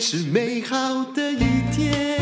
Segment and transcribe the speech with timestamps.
[0.00, 1.44] 是美好的一
[1.76, 2.18] 天。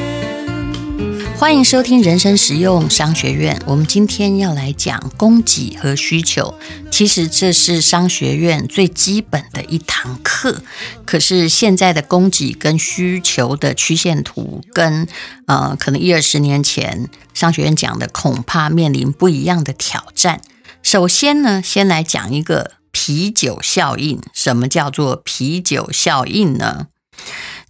[1.36, 3.56] 欢迎收听人生实用商学院。
[3.66, 6.52] 我们今天要来讲供给和需求。
[6.90, 10.60] 其实这是商学院最基本的一堂课。
[11.06, 15.06] 可是现在的供给跟需求的曲线图，跟
[15.46, 20.40] 呃可能一二十年前商学院讲的，恐怕面临不一样的挑战。
[20.82, 24.20] 首先呢，先来讲一个啤酒效应。
[24.34, 26.88] 什么叫做啤酒效应呢？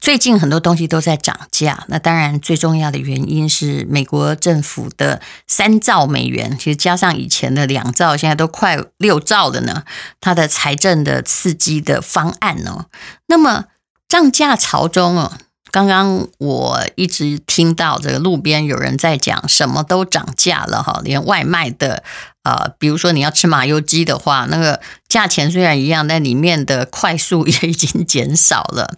[0.08, 9.84] 最近很多东西都在涨价，那当然最重要的原因是美国政府的三兆美元，其实加上以前的两兆，现在都快六兆了呢。
[10.18, 12.86] 它的财政的刺激的方案哦，
[13.26, 13.66] 那么
[14.08, 15.32] 涨价潮中哦，
[15.70, 22.02] 刚刚我一直听到这个路边有人在讲，什么都涨价了哈，连外卖的
[22.44, 28.96] 呃，比如说你要吃麻油鸡的话，那个价钱虽然一样，但里面的快速也已经减少了。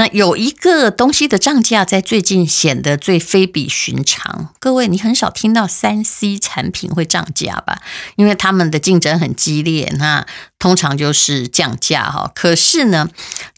[0.00, 4.48] 那有一个东西的涨价在最近显得最非比寻常。
[4.58, 7.82] 各位，你很少听到三 C 产品会涨价吧？
[8.16, 10.26] 因为他们的竞争很激烈，那
[10.58, 12.32] 通常就是降价哈。
[12.34, 13.10] 可是呢，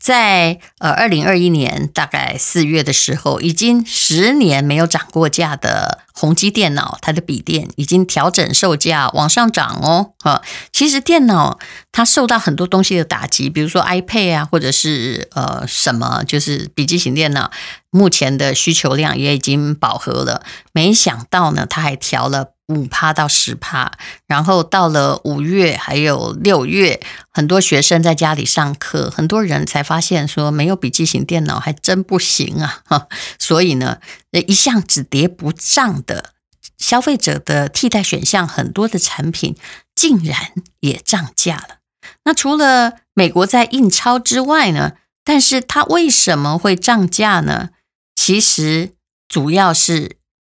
[0.02, 6.00] 在呃二零二一年大概四月的时候，已经十年没有涨过价的。
[6.14, 10.12] 宏基电脑，它的笔电已经调整售价往上涨哦。
[10.20, 11.58] 啊，其实电脑
[11.90, 17.50] 它受到很多东西的打击，比如说 iPad 啊，或者是呃什么，就是笔记型电脑，
[17.90, 20.44] 目前的需求量也已经饱和了。
[20.72, 22.51] 没想到呢，它还调了。
[22.68, 23.92] 五趴到十趴，
[24.26, 32.82] 然后到了五月还有六月，很多学生在家里上课，很多人才发现说没有笔记型电脑还真不行啊！
[32.86, 33.98] 哈， 所以呢，
[34.30, 36.32] 一向只跌不涨的
[36.78, 39.56] 消费者的替代选项，很多的产品
[39.94, 41.76] 竟然也涨价了。
[42.24, 44.92] 那除了美国在印钞之外呢？
[45.24, 47.70] 但是它为什么会涨价呢？
[48.16, 48.94] 其实
[49.28, 50.16] 主要是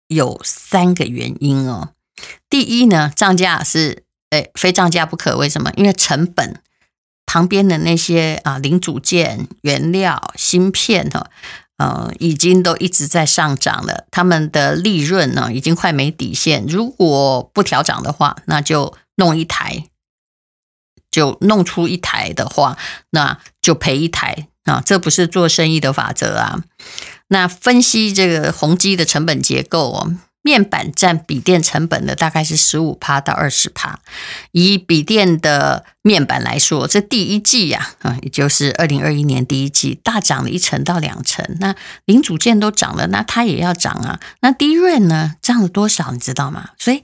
[0.07, 1.89] 有三个原因哦。
[2.49, 5.37] 第一呢，涨价是诶，非涨价不可。
[5.37, 5.71] 为什么？
[5.75, 6.61] 因为成本
[7.25, 11.29] 旁边的那些啊零组件、原料、芯片哈，
[11.77, 14.05] 呃，已经都一直在上涨了。
[14.11, 16.65] 他们的利润呢，已经快没底线。
[16.67, 19.85] 如果不调涨的话，那就弄一台，
[21.11, 22.77] 就弄出一台的话，
[23.09, 24.81] 那就赔一台啊。
[24.85, 26.63] 这不是做生意的法则啊。
[27.27, 30.15] 那分析这个宏基的成本结构哦。
[30.45, 34.01] 面板占笔电成本的大概是十五趴到二十趴，
[34.51, 41.43] 以笔电的面板来说，这第一季呀，啊，也就是二零二一年第一季大涨了一成到两成。
[41.61, 44.19] 那零组件都涨了，那它也要涨啊。
[44.41, 46.11] 那低润呢，涨了多少？
[46.11, 46.71] 你知道吗？
[46.77, 47.01] 所以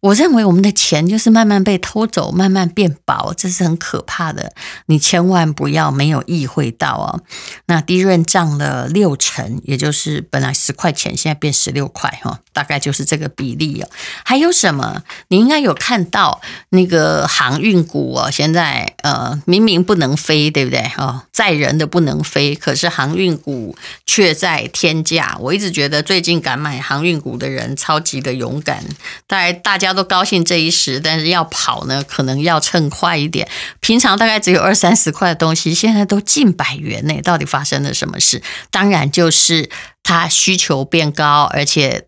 [0.00, 4.52] 我认为我们的钱就是慢慢被偷走，慢慢变薄，这是很可怕的。
[4.86, 7.22] 你千万不要没有意会到哦。
[7.66, 13.88] 那低润涨了六成，也就是本来十块钱，现在变十六块哈，大概就是这个比例哦。
[14.24, 15.04] 还有什么？
[15.28, 18.30] 你应该有看到那个航运股哦。
[18.32, 20.80] 现在呃，明明不能飞，对不对？
[20.96, 23.76] 哦，载人的不能飞，可是航运股
[24.06, 25.36] 却在天价。
[25.38, 28.82] 我一直觉得最近敢买航运股的人超级的勇敢。
[29.26, 33.46] 大概大家都高兴这一时，但是要跑呢，可能要趁快一点。
[33.80, 37.20] 平常大概只有二三十块的东西，现在都近百元呢。
[37.22, 38.42] 到底发生了什么事？
[38.70, 39.70] 当然就是
[40.02, 42.06] 它需求变高，而且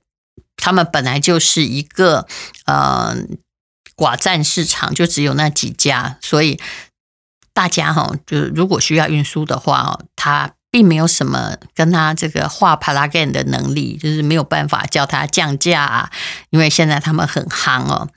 [0.57, 2.27] 他们本来就是一个
[2.65, 3.17] 呃。
[3.97, 6.61] 寡占市场就只有那几家，所以
[7.53, 16.11] 大家哈，就是如果需要运输的话哦，他并没有什么跟他这个画 plugin 的能力，就是没有办法叫他降价啊，
[16.51, 18.09] 因为现在他们很夯哦。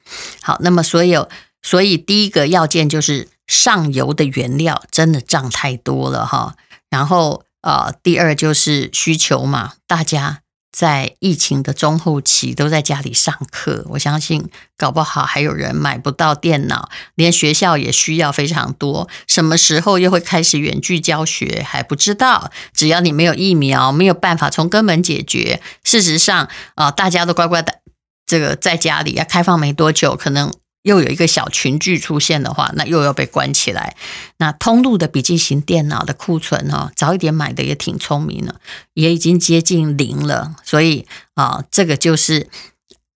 [0.41, 1.29] 好，那么所有，
[1.61, 6.55] 所以第一个要件就是上游的原料真的涨太多了哈，
[6.89, 10.41] 然后呃，第二就是需求嘛，大家。
[10.71, 13.85] 在疫情的中后期，都在家里上课。
[13.89, 19.09] 我相信，搞不好还有人买不到电脑，连学校也需要非常多。
[19.27, 22.51] 什么时候又会开始远距教学还不知道。
[22.73, 25.61] 只要你没有疫苗，没有办法从根本解决。
[25.83, 27.79] 事实上，啊，大家都乖乖的，
[28.25, 30.51] 这个在家里啊，开放没多久，可能。
[30.87, 33.97] 又有一个小群聚出现的话，那又要被关起来。
[34.37, 38.55] 那通路的笔记型电脑的库存哦，早一点买的也挺聪明了，
[38.93, 40.55] 也已经接近零了。
[40.63, 42.47] 所以啊，这个就是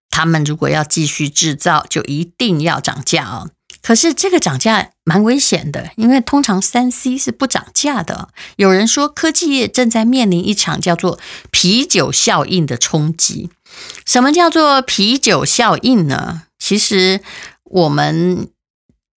[0.09, 3.49] 他们如果要继续制造，就一定要涨价哦。
[3.81, 8.27] 可是这个涨价蛮危险的，因为通常三 C 是不涨价的。
[8.57, 11.17] 有人说科技业正在面临一场叫做
[11.51, 13.49] 啤酒效应的冲击。
[14.05, 16.41] 什么叫做啤酒效应呢？
[16.59, 17.21] 其实。
[17.71, 18.49] 我们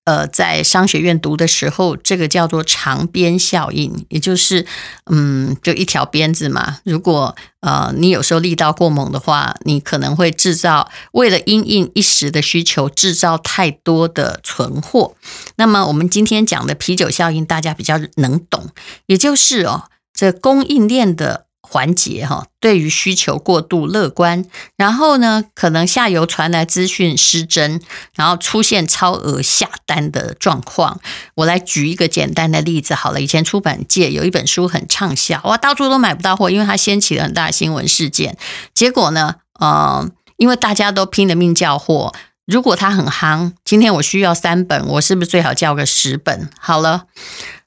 [0.05, 4.67] 呃，在商学院读的时候，这个叫做长鞭效应，也就是，
[5.11, 6.81] 嗯，就一条鞭子嘛。
[6.85, 15.15] 如果呃你有时候力道过猛的话，你可能会制造为了因应一时的需求，制造太多的存货。
[15.57, 18.69] 那么我们今天讲的啤酒效应，大家比较能懂，
[19.07, 21.47] 也就是哦，这供应链的。
[21.75, 24.45] 环节哈，对于需求过度乐观，
[24.77, 27.81] 然后呢，可能下游传来资讯失真，
[28.15, 31.01] 然后出现超额下单的状况。
[31.35, 38.37] 我来举一个简单的例子好了，以前出版界有一本书很畅销，哇，到处都买不到货，因为它掀起了很大新闻事件。
[38.73, 42.15] 结果呢，呃，因为大家都拼了命叫货，
[42.47, 46.49] 如果它很夯，今天我需要三本，我是不是最好叫个十本？
[46.61, 47.07] 好了，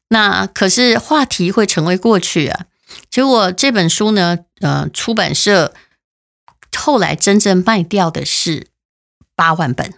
[0.08, 2.62] 那可是话题会成为过去啊。
[3.10, 5.74] 结果这本书呢，呃，出版社
[6.76, 8.68] 后来真正卖掉的是
[9.36, 9.94] 八万本。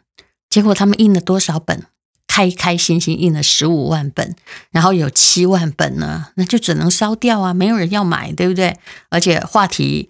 [0.49, 1.85] 结果他们印了多少本？
[2.27, 4.35] 开开心心印了十五万本，
[4.71, 8.77] 然后有七万本呢，那就只能烧掉啊，没有人要买，对不对？
[9.09, 10.09] 而且话题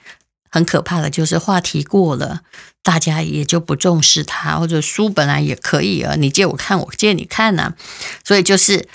[0.51, 2.41] 很可怕的就是话题过了，
[2.83, 7.73] 大家也就不重视它，或者书本来也可以啊，你借我看，我借你看呐，
[8.23, 8.87] 所以就是。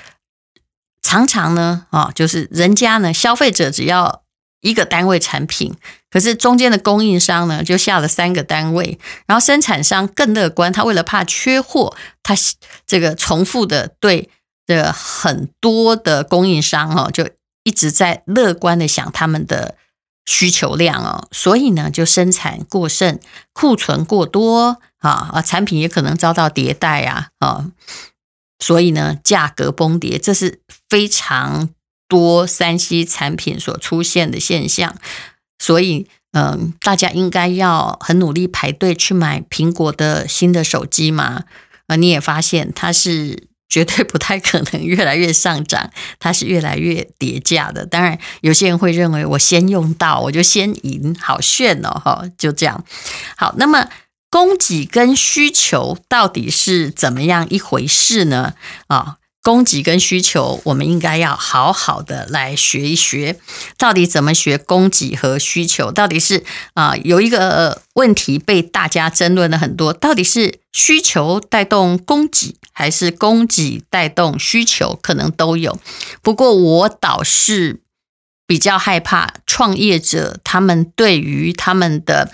[1.15, 4.23] 常常呢，啊，就是人家呢，消费者只要
[4.63, 5.73] 一个单位产品，
[6.11, 11.95] 可是中间的供应商呢，就下了三个单位，然后生产商更乐观，他为了怕缺货，
[12.25, 12.35] 他
[12.85, 14.29] 这个重复的对
[14.67, 17.29] 的很多的供应商哦，就
[17.63, 19.77] 一直在乐观的想他们的
[20.27, 23.21] 需求量哦，所以呢，就生产过剩，
[23.53, 27.67] 库存过多啊啊，产品也可能遭到迭代啊啊。
[28.59, 31.69] 所以呢，价格崩跌，这是非常
[32.09, 34.97] 多三 C 产品所出现的现象。
[35.59, 41.45] 所以，嗯，大家应该要很努力排队去买苹果的新的手机嘛。
[41.89, 47.85] 啊，你也发现它是绝对不太可能越来越上涨，它是越来越跌价的。
[47.85, 52.85] 当然，有些人会认为我先用到，我就先赢，好炫哦，哈，就这样。
[53.37, 53.89] 好，那么。
[54.35, 58.55] 供给跟需求到底是怎么样一回事呢？
[58.89, 63.39] 啊，供给跟需求，我们应该要好好的来学一学，
[63.79, 65.93] 到底怎么学供给和需求？
[65.93, 66.43] 到底是
[66.73, 74.99] 啊，有一个问题被大家争论了很多，到底是需求带动供给，还是供给带动需求？
[75.01, 75.79] 可能都有。
[76.23, 77.84] 不过我倒是
[78.47, 82.31] 比较害怕创业者他们对于他们的。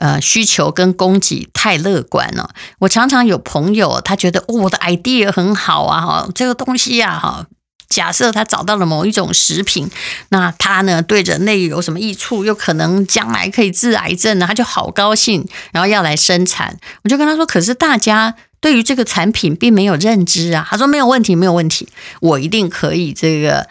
[0.00, 2.50] 呃，需求跟供给太乐观了。
[2.78, 7.46] 我常常有朋友，他觉得，哦，我的 idea 很好啊，哈，这个东西呀，哈，
[7.88, 9.90] 假设他找到了某一种食品，
[10.28, 16.78] 那他呢，对人类有什么益处，又可能将来可以治癌症呢，他就好高兴，然后要来生产。
[17.02, 20.64] 我就跟他说，可是大家对于这个产品并没有认知啊。
[20.70, 21.88] 他说没有问题，没有问题，
[22.20, 23.66] 我一定可以这个。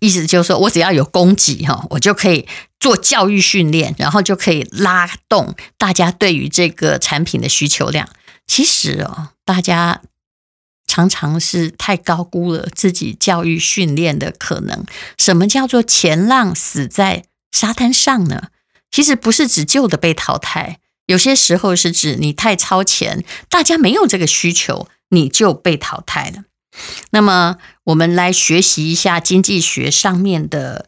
[0.00, 2.46] 意思就是说，我只要有供给哈，我就可以
[2.78, 8.08] 做教育训练，然后就可以拉动大家对于这个产品的需求量。
[8.46, 10.00] 其实哦，大家
[10.86, 14.84] 常常是太高估了自己教育训练的可能。
[15.18, 18.48] 什么叫做前浪死在沙滩上呢？
[18.90, 26.44] 其实不是指旧的被淘汰，有些时候是指你太超前，大家没有这个需求，你就被淘汰了。
[27.10, 30.86] 那么，我们来学习一下经济学上面的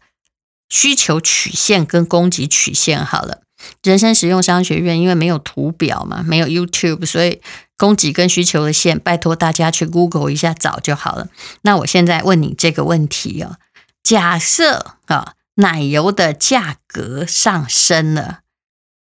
[0.68, 3.04] 需求曲线跟供给曲线。
[3.04, 3.42] 好了，
[3.82, 7.40] 人生实用商学院因为没有图表嘛，没有 YouTube，所以
[7.76, 11.28] 供给跟需求的线，拜托大家去 Google 一下找就好了。
[11.62, 13.56] 那我现在问你这个问题哦：
[14.02, 18.40] 假设啊，奶油的价格上升了，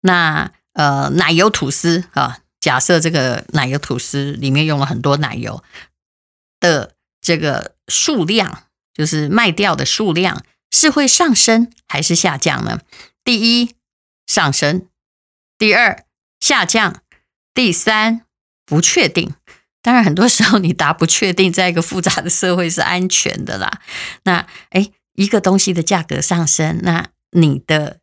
[0.03, 5.63] 那呃，奶油吐司啊，假设这个奶油吐司里面用了很多奶油。
[6.63, 8.65] 的这个数量，
[8.95, 12.81] 就是卖掉的数量，是会上升还是下降呢？
[13.25, 13.75] 第一，
[14.27, 14.87] 上升；
[15.59, 16.05] 第二，
[16.41, 17.03] 下降；
[17.53, 18.25] 第三，
[18.65, 19.35] 不确定。
[19.83, 23.81] 当然，很多时候你答不确定，在一个复杂的社会是安全的啦。
[24.23, 27.99] 那诶，一个东西的价格上升，那你的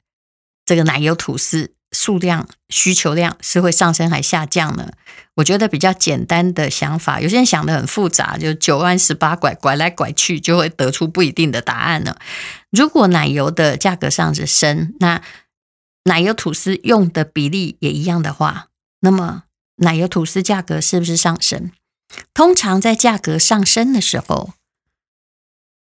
[0.66, 1.74] 这个奶油吐司。
[1.92, 4.92] 数量需求量是会上升还下降呢？
[5.36, 12.20] 我觉得比较简单的想法，有些人想得很复杂，就九弯十八拐，拐来拐去，就会得出不一定的答案了。
[12.70, 15.22] 如果奶油的价格上升，那
[16.04, 18.68] 奶油吐司用的比例也一样的话，
[19.00, 19.44] 那么
[19.78, 21.72] 奶油吐司价格是不是上升？
[22.34, 24.54] 通常在价格上升的时候，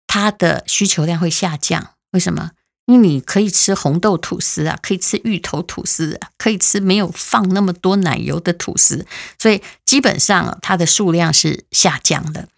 [0.07, 1.91] 它的需求量会下降。
[2.13, 2.53] 为什么？
[2.87, 9.07] 因为你可以吃红豆吐司啊，可以吃芋头吐司啊，可以吃没有放那么多奶油的吐司，
[9.39, 12.49] 所以基本上它的数量是下降的。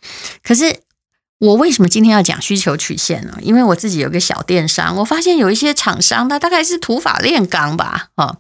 [0.43, 0.86] 可是。
[1.39, 3.37] 我为什么今天要讲需求曲线呢？
[3.43, 8.37] 因为我自己有个小电商，我发现有一些厂商，他大概是土法炼钢吧，啊，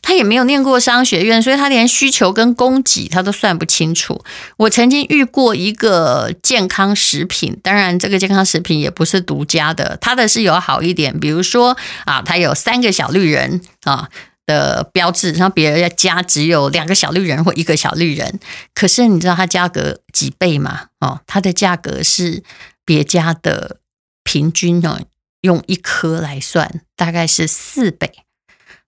[0.00, 4.24] 他也没有念过商学院，所以他连需求跟供给他都算不清楚。
[4.56, 11.76] 我曾经遇过一个健康食品，当然这个健康食品也不是独家的，他的是有好一点，比如说
[12.06, 14.08] 啊，他有三个小绿人啊。
[14.48, 18.40] 的标志，然后别人要加只有两个小绿人或一个小绿人，
[18.72, 20.86] 可是你知道它价格几倍吗？
[21.00, 22.42] 哦，它的价格是
[22.86, 23.80] 别家的
[24.24, 25.02] 平均哦，
[25.42, 28.10] 用一颗来算大概是四倍。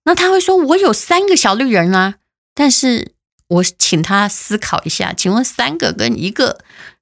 [0.05, 2.15] 那他会说，我有三个小绿人啊，
[2.55, 3.13] 但是
[3.49, 6.61] 我请他思考一下，请问三个跟一个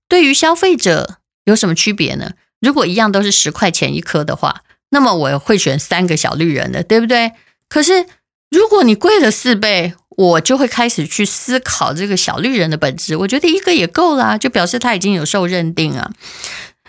[0.08, 2.32] 对于消费者有什么区别呢？
[2.60, 7.34] 如果一样都是十块钱一颗的话，那么我会选三个小绿人的，对不对？
[7.68, 8.06] 可是。
[8.50, 13.16] 如果你贵了四倍，我就会开始去思考这个小绿人的本质。
[13.16, 16.10] 我觉得一个也够啦，就表示他已经有受认定啊。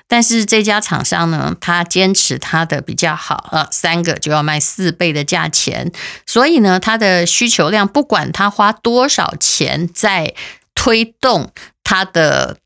[0.08, 5.92] 但是这家厂商呢，他坚持他的比较好啊，三个就要卖四倍的价钱，
[6.26, 10.34] 所以呢，他的需求量不管他花多少钱在
[10.74, 11.52] 推动
[11.84, 12.58] 他的。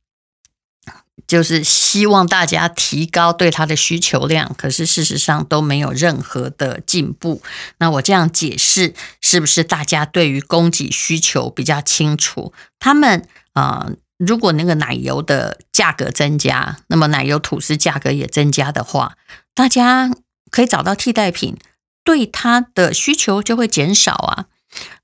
[1.33, 7.41] 就是希望大家提高对它的需求量，可是事实上都没有任何的进步。
[7.79, 12.53] 那我这样解释，是不是大家对于供给需求比较清楚？
[12.77, 19.17] 他们啊、如果那个奶油的价格增加，那么奶油吐司价格也增加的话，
[19.55, 20.11] 大家
[20.51, 21.57] 可以找到替代品，
[22.03, 24.45] 对它的需求就会减少啊。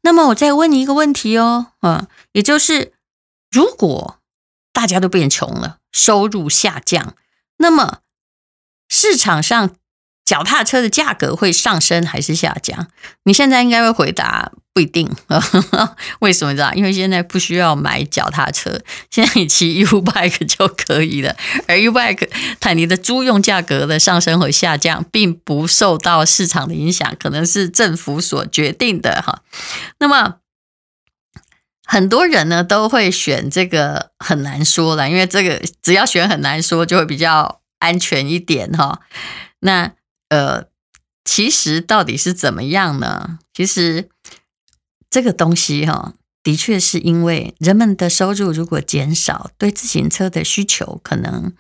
[0.02, 2.94] 那么我再问你一个问题哦，嗯、也就是
[3.50, 4.19] 如果
[4.72, 5.78] 大家都变穷了。
[5.92, 7.16] 收入下降，
[7.58, 8.00] 那么
[8.88, 9.72] 市场上
[10.24, 12.88] 脚踏车的价格会上升还是下降？
[13.24, 15.10] 你现在应该会回答不一定。
[16.22, 16.52] 为什么？
[16.52, 16.72] 你知道？
[16.76, 21.36] 因为现在不需要买脚踏车，现在你骑 U bike 就可以了。
[21.68, 29.42] 而 U bike 坦尼的租用价格的上升和下降，并不受到市场的影响，可能是政府所决定的哈。
[29.98, 30.36] 那么。
[31.92, 39.00] 很多人呢都会选这个很难说了，因为这个只要选很难说就会比较安全一点哈。
[39.62, 39.94] 那
[40.30, 40.66] 呃，
[41.26, 43.40] 其实到底是怎么样呢？
[43.52, 44.08] 其实
[45.10, 51.52] 这个东西哈，的确是因为人们的收入如果减少，对自行车的需求可能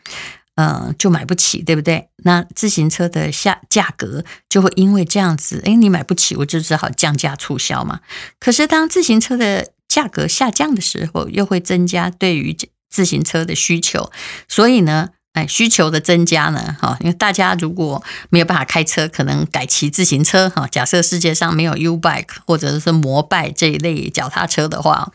[0.53, 2.09] 嗯就买不起，对不对？
[2.17, 8.01] 那自行车的下价格就会因为这样子，诶，你买不起，我就只好降价促销嘛。
[8.39, 12.55] 可是当自行车的价格下降的时候，又会增加对于
[12.89, 14.11] 自行车的需求，
[14.47, 25.11] 所以呢，哎，需求的增加呢，哈，因为大家如果没有办法开车，可能改骑自行车，哈，假设世界上没有 U bike 或者是摩拜这一类脚踏车的话，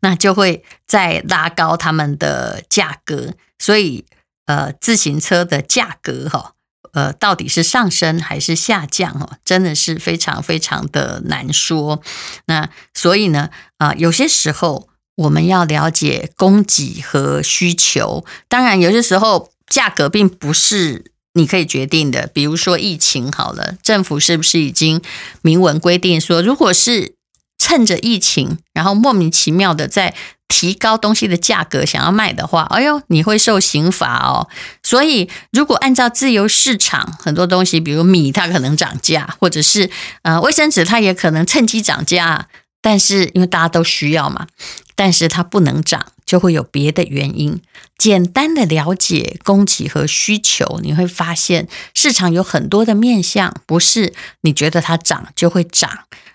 [0.00, 4.04] 那就会再拉高他们的价格，所以
[4.46, 6.52] 呃，自行车的价格，哈。
[6.92, 9.38] 呃，到底是上升还是下降哦？
[9.44, 12.02] 真的是非常非常的难说。
[12.46, 18.24] 那所以呢，啊、有些时候我们要了解供给和需求。
[18.48, 22.26] 当然，有些时候价格并不是你可以决定的。
[22.32, 25.02] 比如说疫情好了，政府是不是已经
[25.42, 27.14] 明文规定说，如果是
[27.58, 30.14] 趁着疫情，然后莫名其妙的在
[30.48, 34.48] 提高东西的价格，想要卖的话，哎呦，你会受刑罚哦。
[34.82, 39.88] 所以，如果按照自由市场，很多东西，比如米，它可能涨价，或者是
[40.22, 42.48] 呃卫生纸，它也可能趁机涨价。
[42.80, 44.46] 但是，因为大家都需要嘛，
[44.96, 47.60] 但是它不能涨，就会有别的原因。
[47.98, 55.90] 简单的了解供给和需求，你会发现市场有很多的面向，不是你觉得它涨就会涨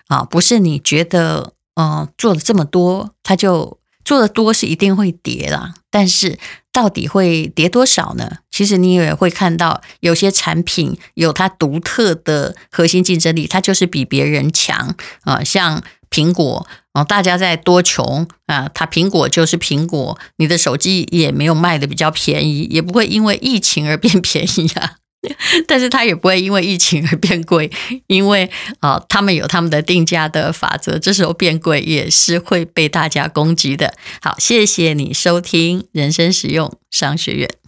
[0.06, 3.78] 啊，不是你觉得嗯、做了这么多，它就。
[4.04, 6.38] 做的多是一定会跌啦，但是
[6.70, 8.38] 到底会跌多少呢？
[8.50, 15.42] 其实你也会看到，有些产品有它独特的核心竞争力，它就是比别人强啊。
[15.42, 24.96] 像苹果啊，大家在多穷啊，它苹果就是苹果，你的手机也没有卖的比较便宜，也不会因为疫情而变 便宜啊。
[25.66, 27.70] 但是它也不会因为疫情而变贵，
[28.06, 28.48] 因为
[28.80, 33.94] 啊，他们有他们的定价的法则，这时候变贵也是会被大家攻击的。
[34.20, 37.63] 好，谢谢你收听人生实用商学院。